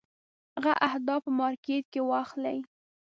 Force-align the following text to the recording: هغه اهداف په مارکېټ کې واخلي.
هغه 0.55 0.73
اهداف 0.87 1.21
په 1.25 1.31
مارکېټ 1.39 1.83
کې 1.93 2.01
واخلي. 2.09 2.57